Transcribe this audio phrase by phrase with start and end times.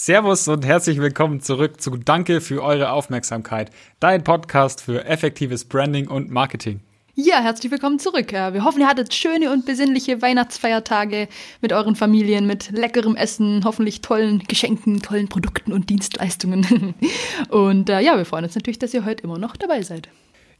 [0.00, 6.06] Servus und herzlich willkommen zurück zu Danke für eure Aufmerksamkeit, dein Podcast für effektives Branding
[6.06, 6.78] und Marketing.
[7.16, 8.30] Ja, herzlich willkommen zurück.
[8.30, 11.26] Wir hoffen, ihr hattet schöne und besinnliche Weihnachtsfeiertage
[11.60, 16.94] mit euren Familien, mit leckerem Essen, hoffentlich tollen Geschenken, tollen Produkten und Dienstleistungen.
[17.48, 20.08] Und äh, ja, wir freuen uns natürlich, dass ihr heute immer noch dabei seid.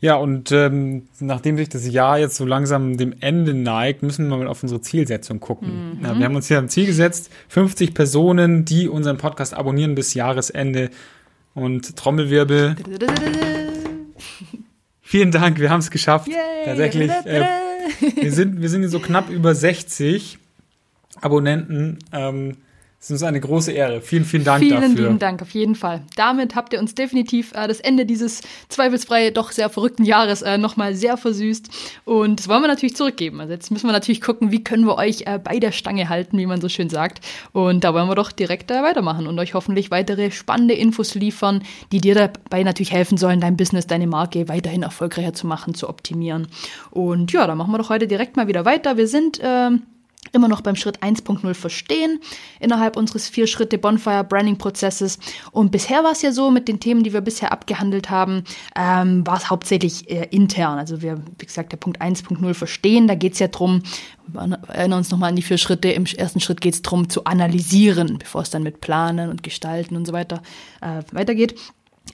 [0.00, 4.36] Ja, und ähm, nachdem sich das Jahr jetzt so langsam dem Ende neigt, müssen wir
[4.36, 5.98] mal auf unsere Zielsetzung gucken.
[5.98, 6.04] Mhm.
[6.04, 10.14] Ja, wir haben uns hier ein Ziel gesetzt, 50 Personen, die unseren Podcast abonnieren bis
[10.14, 10.90] Jahresende.
[11.54, 12.76] Und Trommelwirbel.
[15.00, 16.28] Vielen Dank, wir haben es geschafft.
[16.28, 16.36] Yay.
[16.64, 17.11] Tatsächlich.
[17.25, 17.44] Äh,
[18.14, 20.39] wir, sind, wir sind so knapp über 60
[21.20, 21.98] Abonnenten.
[22.12, 22.58] Ähm,
[23.00, 24.00] es ist uns eine große Ehre.
[24.00, 24.88] Vielen, vielen Dank vielen dafür.
[24.88, 26.02] Vielen lieben Dank, auf jeden Fall.
[26.16, 30.58] Damit habt ihr uns definitiv äh, das Ende dieses zweifelsfrei doch sehr verrückten Jahres äh,
[30.58, 31.68] nochmal sehr versüßt.
[32.05, 33.41] Und das wollen wir natürlich zurückgeben.
[33.41, 36.39] Also jetzt müssen wir natürlich gucken, wie können wir euch äh, bei der Stange halten,
[36.39, 37.25] wie man so schön sagt.
[37.53, 41.62] Und da wollen wir doch direkt äh, weitermachen und euch hoffentlich weitere spannende Infos liefern,
[41.92, 45.89] die dir dabei natürlich helfen sollen, dein Business, deine Marke weiterhin erfolgreicher zu machen, zu
[45.89, 46.48] optimieren.
[46.91, 48.97] Und ja, da machen wir doch heute direkt mal wieder weiter.
[48.97, 49.84] Wir sind ähm,
[50.33, 52.21] immer noch beim Schritt 1.0 verstehen
[52.61, 55.19] innerhalb unseres vier Schritte Bonfire Branding Prozesses.
[55.53, 58.45] Und bisher war es ja so mit den Themen, die wir bisher abgehandelt haben,
[58.77, 60.79] ähm, war es hauptsächlich äh, intern.
[60.79, 63.83] Also wir, wie gesagt, der Punkt 1.0 verstehen, da geht es ja drum.
[64.27, 65.91] wir erinnern uns nochmal an die vier Schritte.
[65.91, 69.97] Im ersten Schritt geht es darum zu analysieren, bevor es dann mit Planen und Gestalten
[69.97, 70.42] und so weiter
[70.81, 71.55] äh, weitergeht.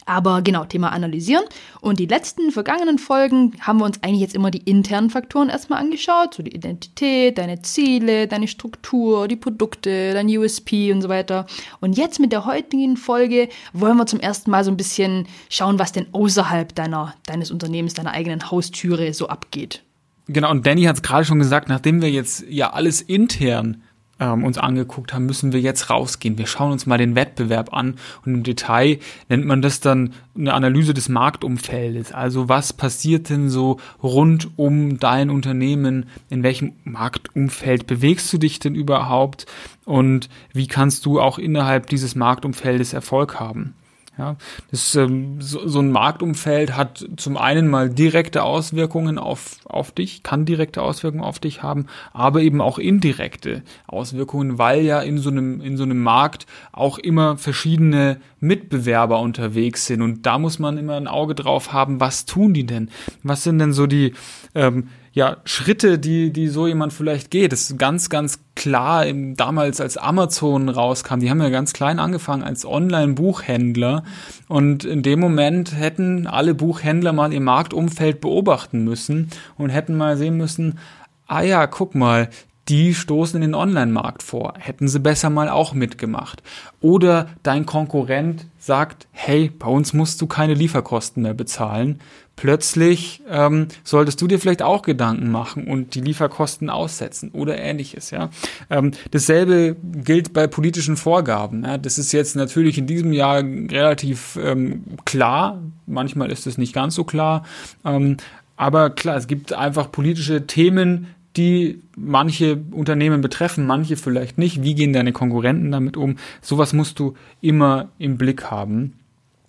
[0.07, 1.45] Aber genau, Thema analysieren.
[1.81, 5.81] Und die letzten vergangenen Folgen haben wir uns eigentlich jetzt immer die internen Faktoren erstmal
[5.81, 6.35] angeschaut.
[6.35, 11.47] So die Identität, deine Ziele, deine Struktur, die Produkte, dein USP und so weiter.
[11.81, 15.79] Und jetzt mit der heutigen Folge wollen wir zum ersten Mal so ein bisschen schauen,
[15.79, 19.83] was denn außerhalb deiner, deines Unternehmens, deiner eigenen Haustüre so abgeht.
[20.27, 23.83] Genau, und Danny hat es gerade schon gesagt, nachdem wir jetzt ja alles intern
[24.21, 26.39] ähm, uns angeguckt haben, müssen wir jetzt rausgehen.
[26.39, 28.99] Wir schauen uns mal den Wettbewerb an und im Detail
[29.29, 32.13] nennt man das dann eine Analyse des Marktumfeldes.
[32.13, 36.07] Also was passiert denn so rund um dein Unternehmen?
[36.31, 39.47] In welchem Marktumfeld bewegst du dich denn überhaupt?
[39.85, 43.75] Und wie kannst du auch innerhalb dieses Marktumfeldes Erfolg haben?
[44.17, 44.37] Ja,
[44.71, 50.23] das, ähm, so, so ein Marktumfeld hat zum einen mal direkte Auswirkungen auf, auf dich,
[50.23, 55.31] kann direkte Auswirkungen auf dich haben, aber eben auch indirekte Auswirkungen, weil ja in so
[55.31, 60.01] einem, in so einem Markt auch immer verschiedene Mitbewerber unterwegs sind.
[60.01, 62.91] Und da muss man immer ein Auge drauf haben, was tun die denn?
[63.25, 64.15] Was sind denn so die,
[64.55, 67.53] ähm, ja, Schritte, die, die so jemand vielleicht geht.
[67.53, 72.01] Das ist ganz, ganz klar, im, damals als Amazon rauskam, die haben ja ganz klein
[72.01, 74.03] angefangen als Online-Buchhändler
[74.49, 80.17] und in dem Moment hätten alle Buchhändler mal ihr Marktumfeld beobachten müssen und hätten mal
[80.17, 80.81] sehen müssen,
[81.29, 82.29] ah ja, guck mal,
[82.69, 84.55] die stoßen in den Online-Markt vor.
[84.59, 86.43] Hätten sie besser mal auch mitgemacht.
[86.81, 92.01] Oder dein Konkurrent sagt, hey, bei uns musst du keine Lieferkosten mehr bezahlen.
[92.37, 98.11] Plötzlich ähm, solltest du dir vielleicht auch Gedanken machen und die Lieferkosten aussetzen oder ähnliches.
[98.11, 98.31] Ja,
[98.71, 101.65] ähm, dasselbe gilt bei politischen Vorgaben.
[101.65, 101.79] Ja?
[101.79, 105.63] Das ist jetzt natürlich in diesem Jahr relativ ähm, klar.
[105.87, 107.45] Manchmal ist es nicht ganz so klar.
[107.85, 108.17] Ähm,
[108.57, 114.63] aber klar, es gibt einfach politische Themen, die manche Unternehmen betreffen, manche vielleicht nicht.
[114.63, 116.17] Wie gehen deine Konkurrenten damit um?
[116.41, 118.95] Sowas musst du immer im Blick haben.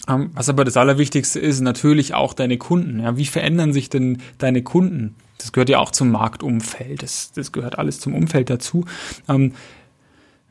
[0.07, 3.00] Ähm, was aber das Allerwichtigste ist, natürlich auch deine Kunden.
[3.00, 5.16] Ja, wie verändern sich denn deine Kunden?
[5.38, 7.03] Das gehört ja auch zum Marktumfeld.
[7.03, 8.85] Das, das gehört alles zum Umfeld dazu.
[9.28, 9.53] Ähm,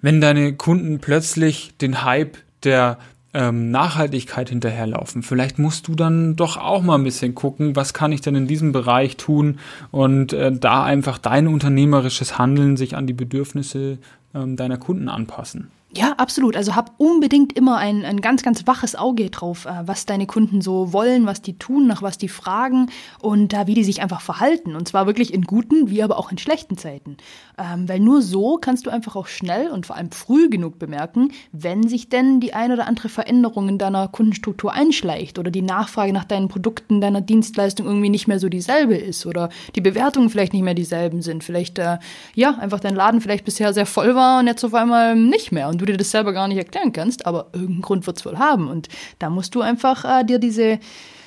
[0.02, 2.98] wenn deine Kunden plötzlich den Hype der
[3.34, 5.22] ähm, Nachhaltigkeit hinterherlaufen.
[5.22, 8.46] Vielleicht musst du dann doch auch mal ein bisschen gucken, was kann ich denn in
[8.46, 9.58] diesem Bereich tun
[9.90, 13.98] und äh, da einfach dein unternehmerisches Handeln sich an die Bedürfnisse
[14.34, 15.70] ähm, deiner Kunden anpassen.
[15.96, 16.56] Ja, absolut.
[16.56, 20.60] Also hab unbedingt immer ein, ein ganz, ganz waches Auge drauf, äh, was deine Kunden
[20.60, 22.90] so wollen, was die tun, nach was die fragen
[23.20, 24.74] und äh, wie die sich einfach verhalten.
[24.74, 27.16] Und zwar wirklich in guten, wie aber auch in schlechten Zeiten.
[27.56, 31.30] Ähm, weil nur so kannst du einfach auch schnell und vor allem früh genug bemerken,
[31.52, 36.12] wenn sich denn die ein oder andere Veränderung in deiner Kundenstruktur einschleicht oder die Nachfrage
[36.12, 40.54] nach deinen Produkten, deiner Dienstleistung irgendwie nicht mehr so dieselbe ist oder die Bewertungen vielleicht
[40.54, 41.44] nicht mehr dieselben sind.
[41.44, 41.98] Vielleicht, äh,
[42.34, 45.68] ja, einfach dein Laden vielleicht bisher sehr voll war und jetzt auf einmal nicht mehr.
[45.68, 48.38] Und du dir das selber gar nicht erklären kannst, aber irgendeinen Grund wird es wohl
[48.38, 48.68] haben.
[48.68, 48.88] Und
[49.18, 50.78] da musst du einfach äh, dir diese,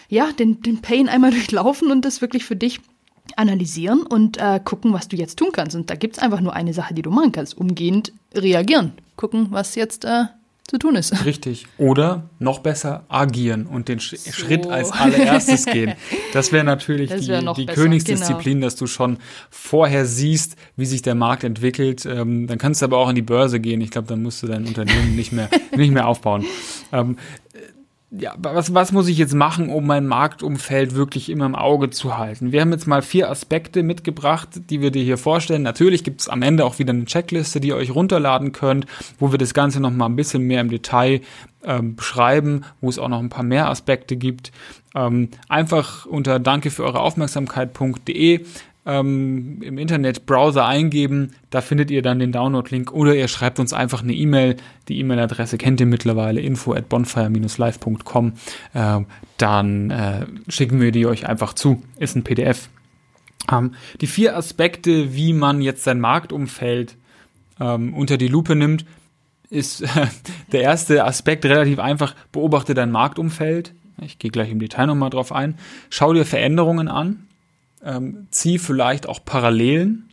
[0.09, 2.80] ja, den, den Pain einmal durchlaufen und das wirklich für dich
[3.36, 5.75] analysieren und äh, gucken, was du jetzt tun kannst.
[5.75, 7.57] Und da gibt es einfach nur eine Sache, die du machen kannst.
[7.57, 8.94] Umgehend reagieren.
[9.15, 10.25] Gucken, was jetzt äh,
[10.68, 11.25] zu tun ist.
[11.25, 11.66] Richtig.
[11.78, 14.18] Oder noch besser agieren und den so.
[14.18, 15.94] Schritt als allererstes gehen.
[16.34, 18.68] Das wäre natürlich das wär die, die Königsdisziplin, genau.
[18.68, 19.18] dass du schon
[19.50, 22.06] vorher siehst, wie sich der Markt entwickelt.
[22.06, 23.81] Ähm, dann kannst du aber auch an die Börse gehen.
[23.81, 26.46] Ich glaube, dann musst du dein Unternehmen nicht mehr, nicht mehr aufbauen.
[26.92, 27.18] Ähm,
[28.09, 32.18] ja, was, was muss ich jetzt machen, um mein Marktumfeld wirklich immer im Auge zu
[32.18, 32.54] halten?
[32.54, 35.62] Wir haben jetzt mal vier Aspekte mitgebracht, die wir dir hier vorstellen.
[35.62, 38.86] Natürlich gibt es am Ende auch wieder eine Checkliste, die ihr euch runterladen könnt,
[39.19, 41.19] wo wir das Ganze noch mal ein bisschen mehr im Detail
[41.65, 44.54] ähm, beschreiben, wo es auch noch ein paar mehr Aspekte gibt.
[44.95, 48.45] Ähm, einfach unter danke für eure Aufmerksamkeit.de
[48.88, 53.74] ähm, im Internet Browser eingeben, da findet ihr dann den Download-Link oder ihr schreibt uns
[53.74, 54.56] einfach eine E-Mail.
[54.88, 58.34] Die E-Mail-Adresse kennt ihr mittlerweile, info at bonfire-live.com.
[58.74, 59.00] Äh,
[59.38, 61.84] dann äh, schicken wir die euch einfach zu.
[61.98, 62.69] Ist ein PDF.
[63.51, 66.95] Ähm, die vier Aspekte, wie man jetzt sein Marktumfeld
[67.60, 68.86] ähm, unter die Lupe nimmt,
[69.50, 70.07] ist äh,
[70.54, 72.16] der erste Aspekt relativ einfach.
[72.31, 73.74] Beobachte dein Marktumfeld.
[74.01, 75.57] Ich gehe gleich im Detail nochmal drauf ein.
[75.90, 77.27] Schau dir Veränderungen an
[77.88, 80.10] ähm, zieh vielleicht auch Parallelen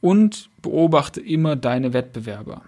[0.00, 2.62] und beobachte immer deine Wettbewerber.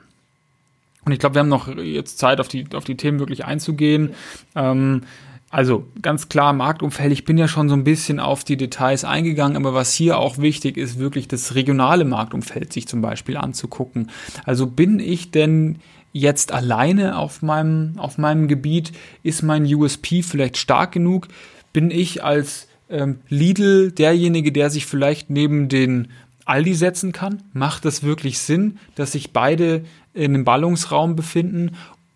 [1.04, 4.10] Und ich glaube, wir haben noch jetzt Zeit, auf die, auf die Themen wirklich einzugehen.
[4.54, 5.02] Ähm,
[5.50, 9.56] also ganz klar, Marktumfeld, ich bin ja schon so ein bisschen auf die Details eingegangen,
[9.56, 14.10] aber was hier auch wichtig ist, wirklich das regionale Marktumfeld sich zum Beispiel anzugucken.
[14.44, 15.76] Also bin ich denn
[16.12, 18.92] jetzt alleine auf meinem, auf meinem Gebiet?
[19.22, 21.28] Ist mein USP vielleicht stark genug?
[21.72, 26.08] Bin ich als ähm, Lidl derjenige, der sich vielleicht neben den
[26.44, 27.42] Aldi setzen kann?
[27.52, 29.84] Macht das wirklich Sinn, dass sich beide
[30.14, 31.72] in einem Ballungsraum befinden?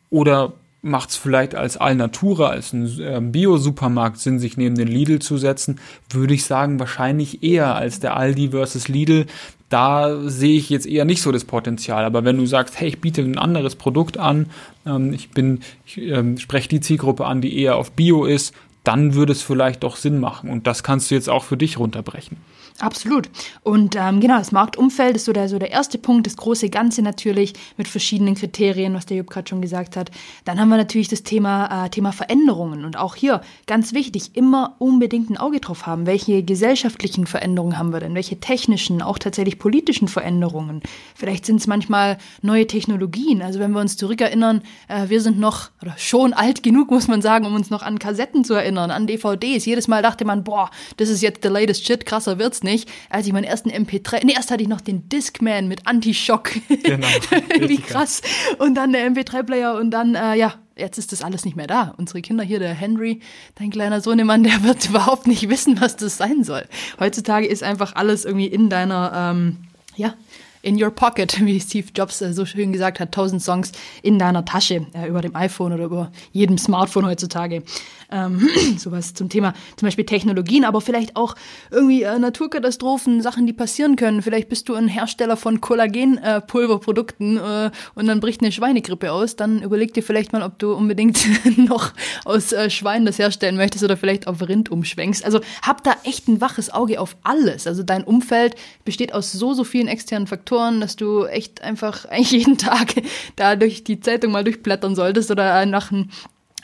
[0.08, 0.52] Oder
[0.82, 5.36] macht es vielleicht als Alnatura, als ein äh, Bio-Supermarkt Sinn, sich neben den Lidl zu
[5.36, 5.78] setzen?
[6.08, 9.26] Würde ich sagen, wahrscheinlich eher als der Aldi versus Lidl.
[9.68, 12.04] Da sehe ich jetzt eher nicht so das Potenzial.
[12.04, 14.46] Aber wenn du sagst, hey, ich biete ein anderes Produkt an,
[14.86, 18.54] ähm, ich bin, ich ähm, spreche die Zielgruppe an, die eher auf Bio ist,
[18.84, 20.50] dann würde es vielleicht doch Sinn machen.
[20.50, 22.38] Und das kannst du jetzt auch für dich runterbrechen.
[22.80, 23.28] Absolut.
[23.62, 27.02] Und ähm, genau, das Marktumfeld ist so der, so der erste Punkt, das große Ganze
[27.02, 30.10] natürlich mit verschiedenen Kriterien, was der Jupp gerade schon gesagt hat.
[30.46, 32.86] Dann haben wir natürlich das Thema, äh, Thema Veränderungen.
[32.86, 36.06] Und auch hier ganz wichtig, immer unbedingt ein Auge drauf haben.
[36.06, 38.14] Welche gesellschaftlichen Veränderungen haben wir denn?
[38.14, 40.80] Welche technischen, auch tatsächlich politischen Veränderungen?
[41.14, 43.42] Vielleicht sind es manchmal neue Technologien.
[43.42, 47.20] Also wenn wir uns zurückerinnern, äh, wir sind noch oder schon alt genug, muss man
[47.20, 49.66] sagen, um uns noch an Kassetten zu erinnern, an DVDs.
[49.66, 52.88] Jedes Mal dachte man, boah, das ist jetzt the latest shit, krasser wird's nicht nicht,
[53.08, 56.52] als ich meinen ersten MP3, nee, erst hatte ich noch den Discman mit Anti-Schock.
[56.82, 57.06] Genau.
[57.60, 58.22] Wie krass.
[58.58, 61.94] Und dann der MP3-Player und dann, äh, ja, jetzt ist das alles nicht mehr da.
[61.98, 63.20] Unsere Kinder hier, der Henry,
[63.56, 66.66] dein kleiner Sohnemann, der wird überhaupt nicht wissen, was das sein soll.
[66.98, 69.58] Heutzutage ist einfach alles irgendwie in deiner, ähm,
[69.96, 70.14] ja,
[70.62, 73.72] in your pocket, wie Steve Jobs äh, so schön gesagt hat, tausend Songs
[74.02, 77.62] in deiner Tasche, äh, über dem iPhone oder über jedem Smartphone heutzutage.
[78.10, 78.48] Ähm,
[78.78, 81.36] sowas zum Thema zum Beispiel Technologien, aber vielleicht auch
[81.70, 84.22] irgendwie äh, Naturkatastrophen, Sachen, die passieren können.
[84.22, 89.36] Vielleicht bist du ein Hersteller von Kollagenpulverprodukten äh, äh, und dann bricht eine Schweinegrippe aus.
[89.36, 91.20] Dann überleg dir vielleicht mal, ob du unbedingt
[91.56, 91.92] noch
[92.24, 95.24] aus äh, Schweinen das herstellen möchtest oder vielleicht auf Rind umschwenkst.
[95.24, 97.66] Also hab da echt ein waches Auge auf alles.
[97.66, 102.30] Also dein Umfeld besteht aus so, so vielen externen Faktoren, dass du echt einfach eigentlich
[102.32, 102.94] jeden Tag
[103.36, 106.10] da durch die Zeitung mal durchblättern solltest oder nach einem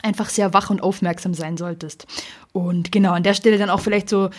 [0.03, 2.05] einfach sehr wach und aufmerksam sein solltest.
[2.53, 4.29] Und genau, an der Stelle dann auch vielleicht so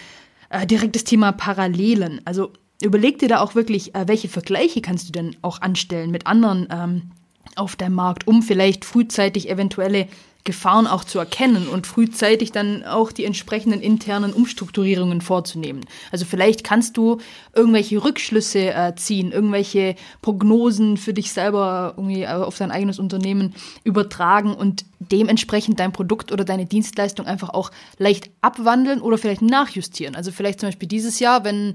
[0.50, 2.21] äh, direkt das Thema Parallelen.
[2.25, 2.53] Also
[2.83, 6.69] überleg dir da auch wirklich, äh, welche Vergleiche kannst du denn auch anstellen mit anderen
[6.71, 7.11] ähm,
[7.56, 10.09] auf deinem Markt, um vielleicht frühzeitig eventuelle
[10.49, 15.85] Gefahren auch zu erkennen und frühzeitig dann auch die entsprechenden internen Umstrukturierungen vorzunehmen.
[16.11, 17.19] Also vielleicht kannst du
[17.55, 23.55] irgendwelche Rückschlüsse äh, ziehen, irgendwelche Prognosen für dich selber irgendwie äh, auf dein eigenes Unternehmen
[23.85, 30.17] übertragen und dementsprechend dein Produkt oder deine Dienstleistung einfach auch leicht abwandeln oder vielleicht nachjustieren.
[30.17, 31.75] Also vielleicht zum Beispiel dieses Jahr, wenn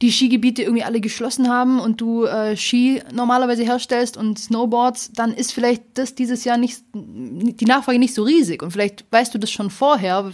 [0.00, 5.34] die Skigebiete irgendwie alle geschlossen haben und du äh, Ski normalerweise herstellst und Snowboards, dann
[5.34, 8.62] ist vielleicht das dieses Jahr nicht, die Nachfrage nicht so riesig.
[8.62, 10.32] Und vielleicht weißt du das schon vorher,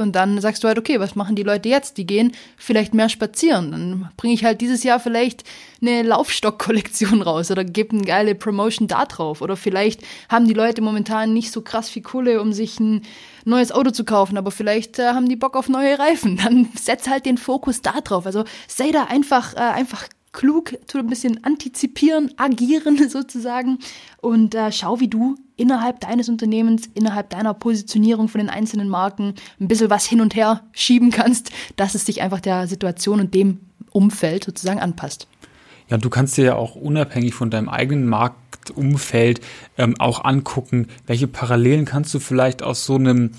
[0.00, 1.98] und dann sagst du halt, okay, was machen die Leute jetzt?
[1.98, 3.70] Die gehen vielleicht mehr spazieren.
[3.70, 5.44] Dann bringe ich halt dieses Jahr vielleicht
[5.82, 9.42] eine Laufstock-Kollektion raus oder gebe eine geile Promotion da drauf.
[9.42, 13.02] Oder vielleicht haben die Leute momentan nicht so krass viel Kohle, um sich ein
[13.44, 16.36] neues Auto zu kaufen, aber vielleicht äh, haben die Bock auf neue Reifen.
[16.44, 18.26] Dann setz halt den Fokus da drauf.
[18.26, 23.78] Also sei da einfach, äh, einfach klug, tu ein bisschen antizipieren, agieren sozusagen
[24.20, 29.34] und äh, schau, wie du innerhalb deines Unternehmens, innerhalb deiner Positionierung von den einzelnen Marken
[29.60, 33.34] ein bisschen was hin und her schieben kannst, dass es sich einfach der Situation und
[33.34, 35.26] dem Umfeld sozusagen anpasst.
[35.88, 39.40] Ja, du kannst dir ja auch unabhängig von deinem eigenen Markt Marktumfeld
[39.78, 43.32] ähm, auch angucken, welche Parallelen kannst du vielleicht aus so einem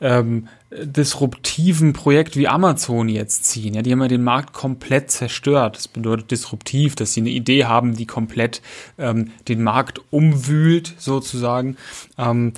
[0.00, 3.74] ähm, disruptiven Projekt wie Amazon jetzt ziehen.
[3.74, 5.76] Ja, die haben ja den Markt komplett zerstört.
[5.76, 8.62] Das bedeutet disruptiv, dass sie eine Idee haben, die komplett
[8.98, 11.76] ähm, den Markt umwühlt, sozusagen.
[12.18, 12.52] Ähm,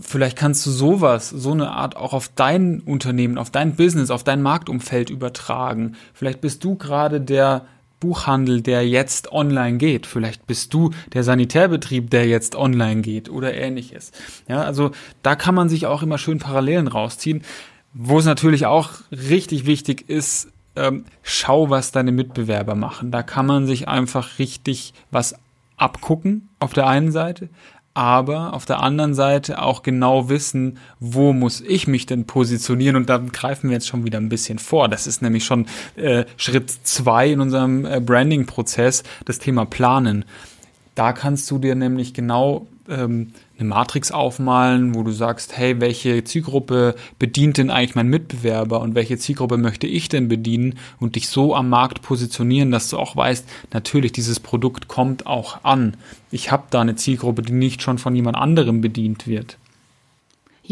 [0.00, 4.24] vielleicht kannst du sowas, so eine Art auch auf dein Unternehmen, auf dein Business, auf
[4.24, 5.96] dein Marktumfeld übertragen.
[6.14, 7.66] Vielleicht bist du gerade der
[8.02, 10.06] Buchhandel, der jetzt online geht.
[10.06, 14.10] Vielleicht bist du der Sanitärbetrieb, der jetzt online geht oder ähnliches.
[14.48, 14.90] Ja, also
[15.22, 17.42] da kann man sich auch immer schön Parallelen rausziehen.
[17.94, 23.12] Wo es natürlich auch richtig wichtig ist, ähm, schau, was deine Mitbewerber machen.
[23.12, 25.36] Da kann man sich einfach richtig was
[25.76, 27.50] abgucken auf der einen Seite,
[27.94, 33.08] aber auf der anderen Seite auch genau wissen, wo muss ich mich denn positionieren und
[33.08, 34.88] dann greifen wir jetzt schon wieder ein bisschen vor.
[34.88, 40.24] Das ist nämlich schon äh, Schritt zwei in unserem äh, Branding-Prozess, das Thema Planen.
[40.94, 46.24] Da kannst du dir nämlich genau ähm, eine Matrix aufmalen, wo du sagst, hey, welche
[46.24, 51.28] Zielgruppe bedient denn eigentlich mein Mitbewerber und welche Zielgruppe möchte ich denn bedienen und dich
[51.28, 55.96] so am Markt positionieren, dass du auch weißt, natürlich, dieses Produkt kommt auch an.
[56.30, 59.58] Ich habe da eine Zielgruppe, die nicht schon von jemand anderem bedient wird.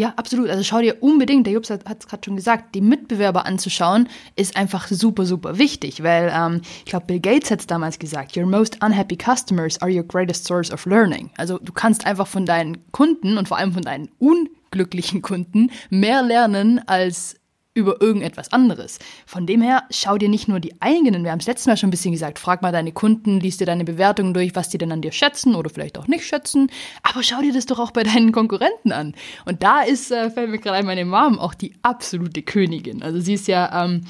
[0.01, 0.49] Ja, absolut.
[0.49, 4.57] Also schau dir unbedingt, der Jobs hat es gerade schon gesagt, die Mitbewerber anzuschauen, ist
[4.57, 8.47] einfach super, super wichtig, weil ähm, ich glaube, Bill Gates hat es damals gesagt, your
[8.47, 11.29] most unhappy customers are your greatest source of learning.
[11.37, 16.23] Also du kannst einfach von deinen Kunden und vor allem von deinen unglücklichen Kunden mehr
[16.23, 17.37] lernen als
[17.75, 18.99] über irgendetwas anderes.
[19.27, 21.89] Von dem her, schau dir nicht nur die eigenen, wir haben es letztes Mal schon
[21.89, 24.91] ein bisschen gesagt, frag mal deine Kunden, liest dir deine Bewertungen durch, was die denn
[24.91, 26.71] an dir schätzen oder vielleicht auch nicht schätzen,
[27.03, 29.15] aber schau dir das doch auch bei deinen Konkurrenten an.
[29.45, 33.03] Und da ist, äh, fällt mir gerade ein, meine Mom auch die absolute Königin.
[33.03, 34.03] Also sie ist ja, ähm,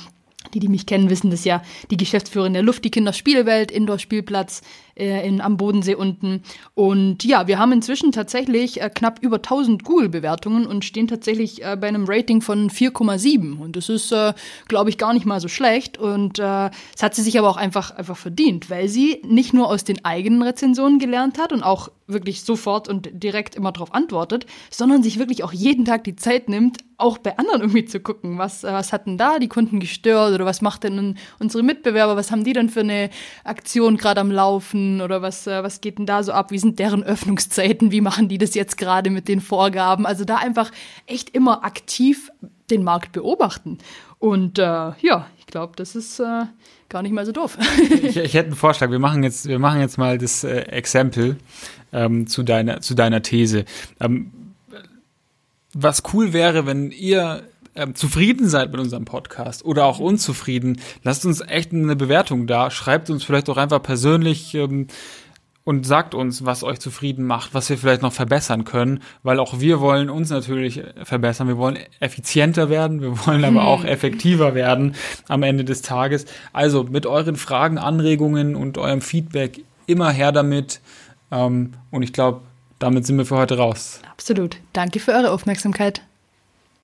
[0.54, 4.62] die, die mich kennen, wissen das ja, die Geschäftsführerin der Luft, die Kinderspielwelt, Indoor-Spielplatz,
[5.00, 6.42] äh, in, am Bodensee unten.
[6.74, 11.76] Und ja, wir haben inzwischen tatsächlich äh, knapp über 1000 Google-Bewertungen und stehen tatsächlich äh,
[11.80, 13.58] bei einem Rating von 4,7.
[13.58, 14.34] Und das ist, äh,
[14.68, 15.98] glaube ich, gar nicht mal so schlecht.
[15.98, 19.68] Und äh, das hat sie sich aber auch einfach, einfach verdient, weil sie nicht nur
[19.68, 24.46] aus den eigenen Rezensionen gelernt hat und auch wirklich sofort und direkt immer darauf antwortet,
[24.70, 28.38] sondern sich wirklich auch jeden Tag die Zeit nimmt, auch bei anderen irgendwie zu gucken,
[28.38, 32.16] was, äh, was hat denn da die Kunden gestört oder was macht denn unsere Mitbewerber,
[32.16, 33.10] was haben die denn für eine
[33.44, 36.50] Aktion gerade am Laufen oder was, äh, was geht denn da so ab?
[36.50, 37.90] Wie sind deren Öffnungszeiten?
[37.92, 40.06] Wie machen die das jetzt gerade mit den Vorgaben?
[40.06, 40.70] Also da einfach
[41.06, 42.30] echt immer aktiv
[42.70, 43.78] den Markt beobachten.
[44.18, 46.44] Und äh, ja, ich glaube, das ist äh,
[46.88, 47.58] gar nicht mal so doof.
[48.02, 48.90] ich, ich, hätte einen Vorschlag.
[48.90, 51.36] Wir machen jetzt, wir machen jetzt mal das äh, Exempel
[51.92, 53.64] ähm, zu, deiner, zu deiner These.
[54.00, 54.32] Ähm,
[55.72, 57.42] was cool wäre, wenn ihr
[57.74, 62.70] ähm, zufrieden seid mit unserem Podcast oder auch unzufrieden, lasst uns echt eine Bewertung da.
[62.70, 64.88] Schreibt uns vielleicht auch einfach persönlich ähm,
[65.64, 69.60] und sagt uns, was euch zufrieden macht, was wir vielleicht noch verbessern können, weil auch
[69.60, 71.48] wir wollen uns natürlich verbessern.
[71.48, 73.88] Wir wollen effizienter werden, wir wollen aber auch hm.
[73.88, 74.94] effektiver werden
[75.28, 76.24] am Ende des Tages.
[76.52, 80.80] Also mit euren Fragen, Anregungen und eurem Feedback immer her damit.
[81.30, 82.40] Ähm, und ich glaube,
[82.78, 84.00] damit sind wir für heute raus.
[84.10, 84.56] Absolut.
[84.72, 86.02] Danke für eure Aufmerksamkeit.